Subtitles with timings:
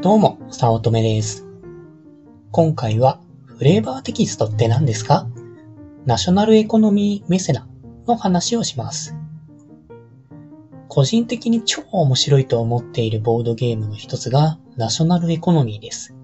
[0.00, 1.44] どうも、さおとめです。
[2.52, 5.26] 今回は、フレーバーテキストって何ですか？
[6.06, 7.66] ナショナルエコノミーメセナ
[8.06, 9.16] の話をします。
[10.86, 16.14] 個人的に超面白いと思っているボードゲームの一つが、ナショナルエコノミーです。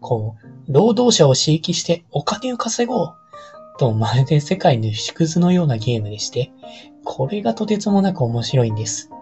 [0.00, 0.34] こ
[0.68, 3.14] う、労働者を刺激してお金を稼ごう
[3.78, 6.50] とまるで世界の縮図のようなゲームでして、
[7.04, 9.12] これがとてつもなく面白いんです。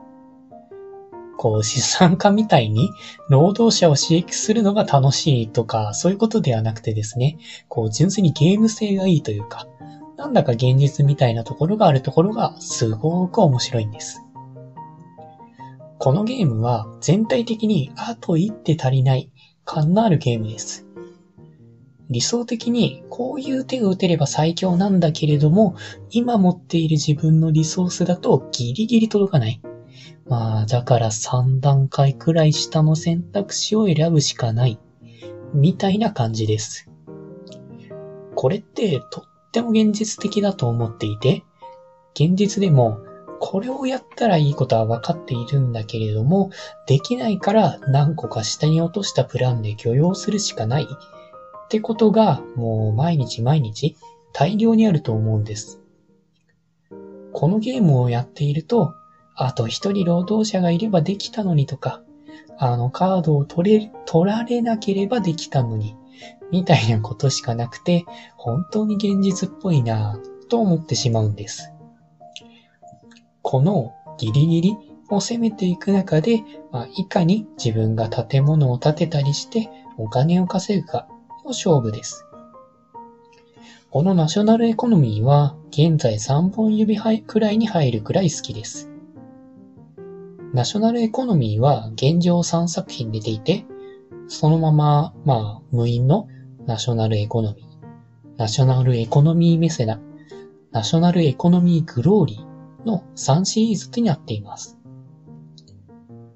[1.37, 2.91] こう資産家みたいに
[3.29, 7.39] 労働者を刺激するのが楽しいとか、そういうことではなくてですね、
[7.69, 9.67] こう純粋にゲーム性がいいというか、
[10.17, 14.23] なんだか現実みたいなところがあるところがすごく面白いんです。
[15.99, 19.31] このゲームは全体的にあと一手足りない
[19.65, 20.87] 感のあるゲームです。
[22.11, 25.75] 理想的にこういう手を打てれば最強なんだけれども、
[26.11, 29.61] 今持っている自分のリソースだとギリギリ届かない。
[30.27, 34.79] まあ、だから3段階くらい下の選択肢を選ぶしかない。
[35.53, 36.91] みたいな感じです。
[38.35, 41.45] これってとっても現実的だと思っていて、
[42.15, 42.99] 現実でも
[43.41, 46.51] これをやったらいいことは分かっているんだけれども、
[46.87, 53.97] できないから何個か下に落としたプランで許容するしかないってことがもう毎日毎日
[54.33, 55.81] 大量にあると思うんです。
[57.33, 58.95] このゲームをやっていると
[59.35, 62.03] あと一人労働者がいればできたのにとか、
[62.57, 65.97] あのカードを取れ、取られなければできたのに、
[66.51, 68.05] みたいなことしかなくて、
[68.37, 71.73] 本当に現実っぽいなぁと思ってしまうんです。
[73.43, 74.77] このギリギリ
[75.11, 79.69] を攻めていく中で、まあ、いかに自分が建物を建てたりして
[79.99, 81.09] お金を稼ぐか
[81.45, 82.25] の勝負です。
[83.91, 88.94] このナショナルエコノミーは現在3本指くらいに入るくらい好きです。
[90.55, 93.67] ナショナルエコノミーは現状3作品出ていて、
[94.29, 96.29] そのまま、まあ、無印の
[96.65, 100.01] ナショナルエコノミー、ナショナルエコノミーメセナ、
[100.71, 104.79] ナショナルエコノミーグローリーの3シリーズとなっています。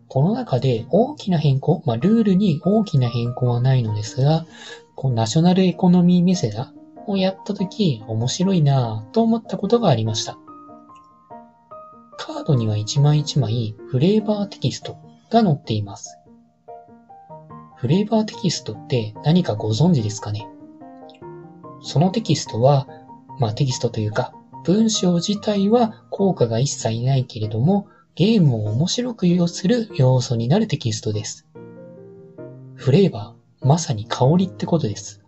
[0.09, 4.47] この中で大きな変更、まあ、ルールに大きな変更はないのですが、
[4.97, 6.75] このナショナルエコノミーメセナ
[7.07, 10.41] をやったとき面白いなぁと思ったことがありました。
[12.29, 14.99] カードには一枚一枚フレーバーテキスト
[15.31, 16.19] が載っています。
[17.77, 20.47] フレーバーテキストって何かご存知ですかね？
[21.81, 22.87] そのテキストは、
[23.39, 24.35] まあテキストというか、
[24.67, 31.47] 文章自体は効果が一切ないけれども、ゲームを面白く要する要素になるテキストです。
[32.75, 35.23] フレーバー、まさに香りってことです。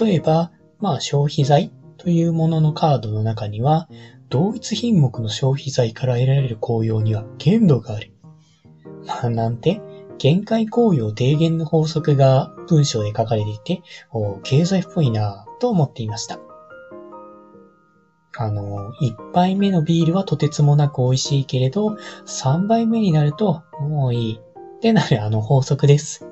[0.00, 3.88] 例えば、まあ消費財というもののカードの中には、
[4.32, 8.10] 同一品目の消費財から得られる効用には限度がある。
[9.06, 9.82] まあ、なんて、
[10.16, 16.38] 限界効用低減の法則が文章で書かれていて、お経済っぽいなぁと思っていました。
[18.38, 24.40] あの、一杯目のビールはとてつもなく美味しいけれど、三杯目になると、もういい
[24.76, 26.31] ってなるあの法則です。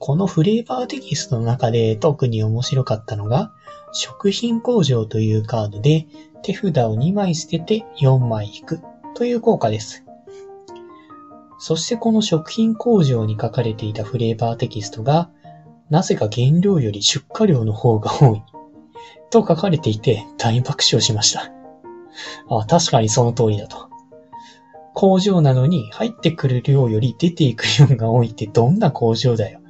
[0.00, 3.52] このフレーバーテキストの中で特に面白かったのが、
[3.92, 6.06] 食品工場というカードで
[6.42, 8.80] 手札を2枚捨てて4枚引く
[9.14, 10.02] という効果です。
[11.58, 15.30] そしてこの食品工場に書かれていたフレーバーテキストが、
[15.90, 18.42] なぜか原料より出荷量の方が多い。
[19.30, 21.52] と書かれていて大爆笑しました。
[22.48, 23.90] あ、確かにその通りだと。
[24.94, 29.60] 工場なのに入ってくる量より出ていく量が多いってどんな工場だよ。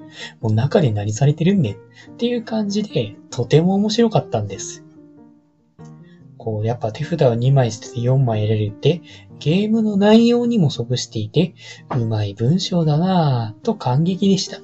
[0.40, 1.76] もう中で何されてるんねんっ
[2.16, 4.84] ていう感じでとても面白かったんです。
[6.40, 9.02] こう、やっぱ手札を2枚捨てて4枚得られるって、
[9.38, 11.54] ゲームの内容にも即していて、
[11.94, 14.58] うまい文章だなぁ、と感激でした。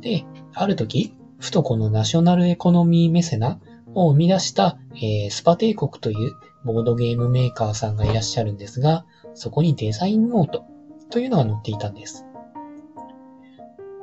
[0.00, 0.24] で、
[0.54, 3.60] ある時、ふとこのナショナルエコノミーメセナ
[3.94, 6.34] を生み出した、えー、スパ帝国という
[6.64, 9.04] ボードゲームメーカーさんがいらっしゃるんですが、
[9.34, 10.64] そこにデザインノート
[11.10, 12.26] というのが載っていたんです。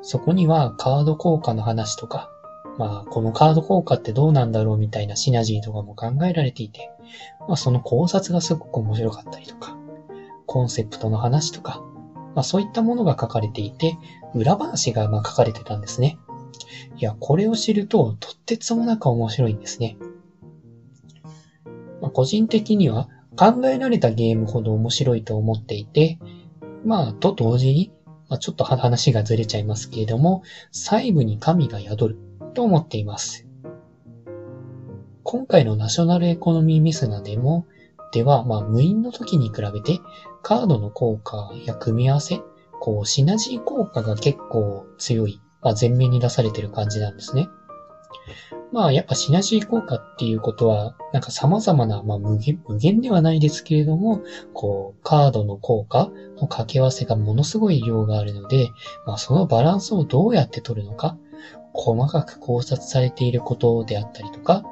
[0.01, 2.30] そこにはカード効果の話とか、
[2.78, 6.90] まあ、このカード効果ってどうなんだろうみたいなシナジーとかも考えられていて、
[7.42, 9.78] まあ、その考察がすごく面白かったりとか、
[10.46, 11.84] コンセプトの話とか、
[12.36, 13.98] まあ、そういったものが書かれていて、
[14.34, 16.18] 裏話がまあ書かれてたんですね。
[16.98, 19.98] いや、これを知ると、とってつもなく面白いんですね。
[22.02, 26.19] まあ、個人的には、考えられたゲームほど面白いと思っていて、
[26.84, 27.92] まあ、と同時に、
[28.30, 32.30] まあ、ちょっと話がずれちゃいますけれども、細部に神が宿る。
[32.54, 33.48] と思っています。
[35.24, 37.68] 今回のナショナルエコノミーミスナでも、
[38.12, 40.00] では、まあ、無印の時に比べて、
[40.42, 42.42] カードの効果や組み合わせ、
[42.80, 47.50] こう、シナジー効果が結構強い、まあ、前面に出されてる感じなんですね。
[48.72, 54.22] まあ、やっぱシナジー効果っていうことは、なんか様々な、まあ無限、無限ではないですけれども、
[54.54, 58.70] こう、カードの効果の掛け合わせがものすごい量があるので、
[59.06, 61.18] まあそのバランスをどうやって取るのか、
[61.74, 64.64] 細かく考察されていることであったりとか、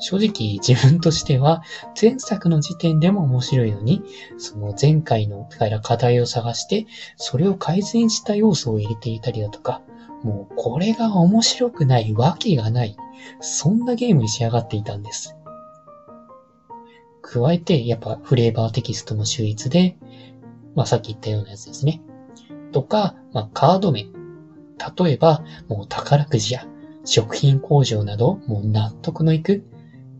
[0.00, 1.62] 正直自分としては
[2.00, 4.02] 前作の時点でも面白いのに、
[4.38, 5.46] その前回の
[5.82, 6.86] 課題を探して、
[7.16, 9.82] それを改善した要素を入れていたりだとか、
[10.22, 12.96] もうこれが面白くないわけがない。
[13.40, 15.36] そんなゲームに仕上がっていたんです。
[17.22, 19.96] 加えて、やっぱフレーバーテキストも秀逸で、
[20.74, 22.00] まあさっき言ったようなやつですね。
[22.72, 24.06] とか、まあカード名。
[24.98, 26.66] 例えば、もう宝くじや
[27.04, 29.64] 食品工場など、もう納得のいく、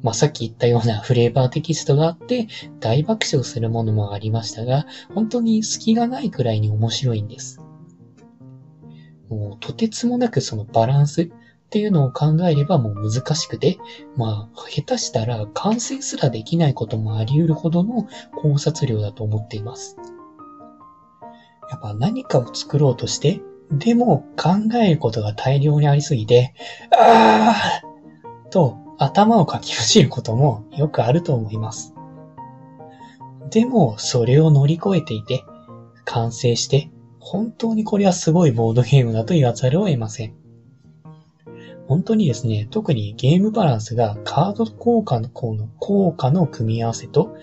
[0.03, 2.47] まあさっき言ったようなフレーバーテキストがあって、
[2.79, 7.61] 大爆笑するものもありましたが、本当に隙がないくらいに面白いんです。
[9.31, 11.29] もうとてつもなくそのバランスっ
[11.71, 13.79] ていうのを考えればもう難しくて、
[14.17, 19.97] まあ、下手したら完成すらできないこともあり得るほどの考察量だと思っています。
[21.71, 23.41] やっぱ何かを作ろうとして、
[23.71, 26.55] でも考えることが大量にありすぎて、
[26.93, 31.95] あーと頭をかきむしることもよくあると思います。
[33.51, 35.45] でも、それを乗り越えていて、
[36.05, 40.35] 完成して、本当にこれはすごいボードゲームだと言わざるを得ません。
[41.87, 47.37] 本当にですね、特にゲームバランスがカード効果の効果の組み合わせと、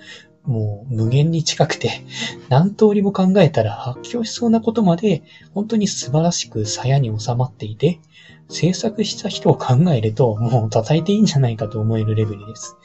[0.46, 2.06] もう無限に近くて、
[2.48, 5.22] 何通りも考えたら発狂しそうなことまで、
[5.54, 8.00] 本当に素晴らしく鞘に収まっていて、
[8.48, 12.78] 制作した人を考えると、もう叩いていいんじゃないかと思えるレベルです。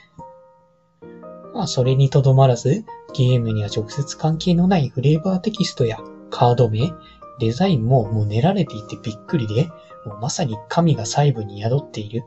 [1.54, 2.84] まあ、それにとどまらず、
[3.14, 5.98] ゲームには直接関係のないフレーバーテキストや
[6.32, 6.93] カード名、
[7.38, 9.67] デザインももう練られていてびっくりで、
[10.06, 12.25] もうまさに神が細部に宿っている、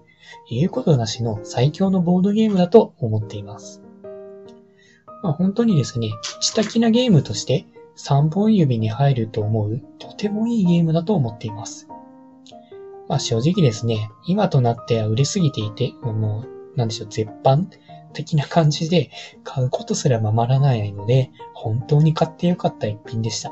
[0.50, 3.81] 言うことなしの最強のボードゲームだと思っています。
[5.24, 7.66] まあ、本当にですね、下気なゲームとして
[7.98, 11.88] 3本指に入ると思うとてもいいゲームだと思っています。
[13.08, 17.69] まあ正直ですね、今となっては売れすぎていて、もう、なんでしょう、絶版
[18.13, 19.10] 的な感じで
[19.44, 23.51] 買うことすらままらないので、本当に買ってよかった一品でした。